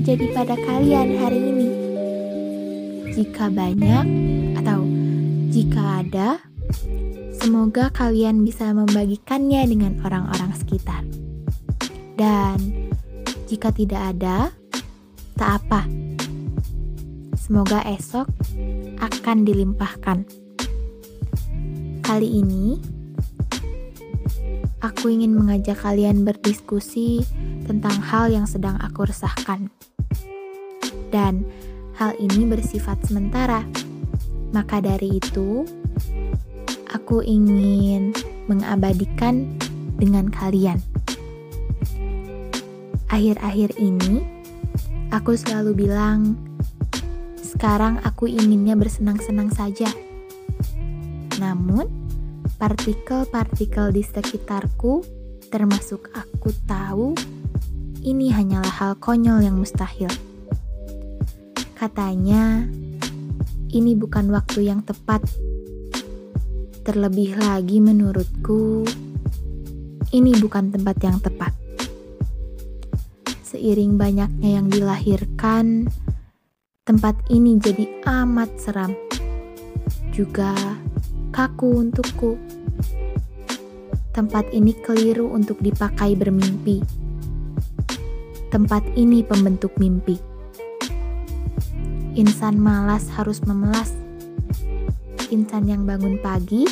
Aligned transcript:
terjadi 0.00 0.32
pada 0.34 0.54
kalian 0.54 1.18
hari 1.18 1.38
ini? 1.38 1.68
Jika 3.14 3.46
banyak 3.50 4.06
atau 4.58 4.86
jika 5.50 6.02
ada, 6.02 6.38
semoga 7.36 7.90
kalian 7.90 8.46
bisa 8.46 8.70
membagikannya 8.70 9.66
dengan 9.70 9.98
orang-orang 10.06 10.54
sekitar. 10.54 11.02
Dan 12.14 12.88
jika 13.50 13.74
tidak 13.74 14.16
ada, 14.16 14.54
tak 15.34 15.62
apa. 15.62 15.84
Semoga 17.38 17.82
esok 17.86 18.30
akan 18.98 19.42
dilimpahkan. 19.42 20.22
Kali 22.02 22.28
ini, 22.40 22.78
aku 24.82 25.12
ingin 25.12 25.34
mengajak 25.34 25.82
kalian 25.82 26.22
berdiskusi 26.22 27.26
tentang 27.70 28.02
hal 28.02 28.34
yang 28.34 28.50
sedang 28.50 28.74
aku 28.82 29.06
resahkan. 29.06 29.70
Dan 31.14 31.46
hal 31.94 32.18
ini 32.18 32.42
bersifat 32.50 32.98
sementara. 33.06 33.62
Maka 34.50 34.82
dari 34.82 35.22
itu, 35.22 35.62
aku 36.90 37.22
ingin 37.22 38.10
mengabadikan 38.50 39.54
dengan 39.94 40.26
kalian. 40.26 40.82
Akhir-akhir 43.06 43.78
ini, 43.78 44.26
aku 45.14 45.38
selalu 45.38 45.86
bilang, 45.86 46.34
sekarang 47.38 48.02
aku 48.02 48.26
inginnya 48.26 48.74
bersenang-senang 48.74 49.54
saja. 49.54 49.86
Namun, 51.38 51.86
partikel-partikel 52.58 53.94
di 53.94 54.02
sekitarku, 54.02 55.06
termasuk 55.50 56.10
aku 56.14 56.50
tahu 56.66 57.14
ini 58.00 58.32
hanyalah 58.32 58.72
hal 58.80 58.92
konyol 58.96 59.44
yang 59.44 59.60
mustahil. 59.60 60.08
Katanya, 61.76 62.64
ini 63.72 63.92
bukan 63.92 64.32
waktu 64.32 64.72
yang 64.72 64.80
tepat. 64.80 65.20
Terlebih 66.80 67.36
lagi 67.36 67.76
menurutku, 67.76 68.88
ini 70.16 70.32
bukan 70.40 70.72
tempat 70.72 70.96
yang 71.04 71.20
tepat. 71.20 71.52
Seiring 73.44 74.00
banyaknya 74.00 74.48
yang 74.60 74.72
dilahirkan, 74.72 75.92
tempat 76.88 77.20
ini 77.28 77.60
jadi 77.60 77.84
amat 78.08 78.48
seram. 78.56 78.96
Juga 80.08 80.56
kaku 81.36 81.84
untukku. 81.84 82.40
Tempat 84.16 84.50
ini 84.56 84.72
keliru 84.72 85.30
untuk 85.30 85.60
dipakai 85.60 86.16
bermimpi 86.16 86.99
tempat 88.50 88.82
ini 88.98 89.22
pembentuk 89.22 89.70
mimpi. 89.78 90.18
Insan 92.18 92.58
malas 92.58 93.06
harus 93.14 93.38
memelas. 93.46 93.94
Insan 95.30 95.70
yang 95.70 95.86
bangun 95.86 96.18
pagi 96.18 96.66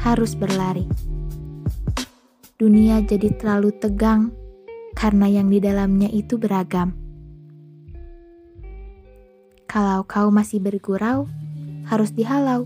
harus 0.00 0.32
berlari. 0.32 0.88
Dunia 2.56 3.04
jadi 3.04 3.36
terlalu 3.36 3.76
tegang 3.76 4.32
karena 4.96 5.28
yang 5.28 5.52
di 5.52 5.60
dalamnya 5.60 6.08
itu 6.08 6.40
beragam. 6.40 6.96
Kalau 9.68 10.08
kau 10.08 10.32
masih 10.32 10.64
bergurau, 10.64 11.28
harus 11.92 12.16
dihalau. 12.16 12.64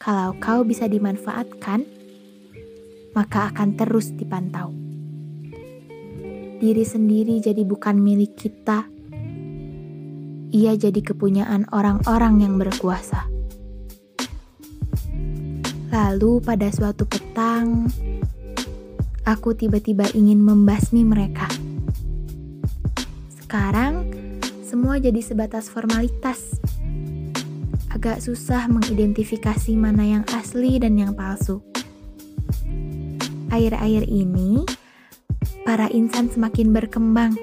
Kalau 0.00 0.32
kau 0.40 0.64
bisa 0.64 0.88
dimanfaatkan, 0.88 1.84
maka 3.12 3.52
akan 3.52 3.76
terus 3.76 4.08
dipantau 4.16 4.79
diri 6.60 6.84
sendiri 6.84 7.40
jadi 7.40 7.64
bukan 7.64 7.96
milik 7.96 8.36
kita. 8.36 8.84
Ia 10.52 10.76
jadi 10.76 11.00
kepunyaan 11.00 11.72
orang-orang 11.72 12.44
yang 12.44 12.60
berkuasa. 12.60 13.24
Lalu 15.88 16.44
pada 16.44 16.68
suatu 16.68 17.08
petang, 17.08 17.88
aku 19.24 19.56
tiba-tiba 19.56 20.04
ingin 20.12 20.44
membasmi 20.44 21.00
mereka. 21.00 21.48
Sekarang, 23.40 24.06
semua 24.60 25.00
jadi 25.00 25.18
sebatas 25.24 25.72
formalitas. 25.72 26.60
Agak 27.90 28.20
susah 28.20 28.68
mengidentifikasi 28.70 29.72
mana 29.74 30.04
yang 30.06 30.24
asli 30.36 30.76
dan 30.78 30.94
yang 31.00 31.16
palsu. 31.16 31.64
Air-air 33.50 34.06
ini 34.06 34.62
para 35.70 35.86
insan 35.94 36.26
semakin 36.26 36.74
berkembang. 36.74 37.38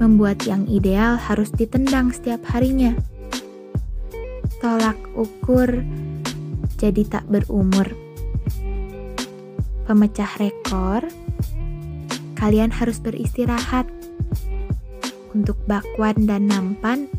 Membuat 0.00 0.48
yang 0.48 0.64
ideal 0.64 1.20
harus 1.20 1.52
ditendang 1.52 2.08
setiap 2.08 2.40
harinya. 2.48 2.96
Tolak 4.64 4.96
ukur 5.12 5.84
jadi 6.80 7.04
tak 7.04 7.28
berumur. 7.28 7.92
Pemecah 9.84 10.32
rekor, 10.40 11.04
kalian 12.40 12.72
harus 12.72 12.96
beristirahat. 13.04 13.84
Untuk 15.36 15.60
bakwan 15.68 16.24
dan 16.24 16.48
nampan, 16.48 17.12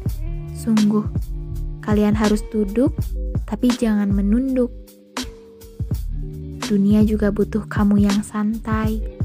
sungguh 0.58 1.06
kalian 1.86 2.18
harus 2.18 2.42
duduk, 2.50 2.90
tapi 3.46 3.70
jangan 3.70 4.10
menunduk. 4.10 4.74
Dunia 6.66 7.06
juga 7.06 7.30
butuh 7.30 7.70
kamu 7.70 8.02
yang 8.10 8.26
santai 8.26 9.16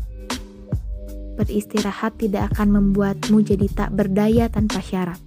beristirahat 1.35 2.17
tidak 2.17 2.55
akan 2.55 2.79
membuatmu 2.81 3.43
jadi 3.43 3.67
tak 3.71 3.91
berdaya 3.93 4.47
tanpa 4.47 4.81
syarat. 4.81 5.19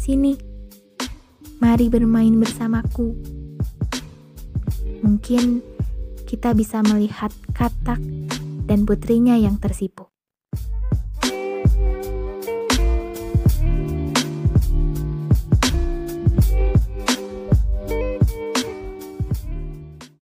Sini, 0.00 0.34
mari 1.60 1.92
bermain 1.92 2.32
bersamaku. 2.40 3.12
Mungkin 5.04 5.62
kita 6.24 6.52
bisa 6.56 6.80
melihat 6.84 7.30
katak 7.52 8.00
dan 8.68 8.84
putrinya 8.84 9.36
yang 9.36 9.56
tersipu. 9.56 10.07